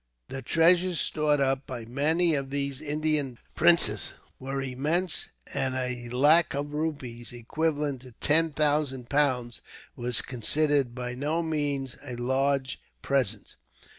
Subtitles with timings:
[0.29, 6.55] The treasures stored up by many of these Indian princes were immense, and a lac
[6.55, 9.61] of rupees, equivalent to ten thousand pounds,
[9.95, 13.55] was considered by no means a large present.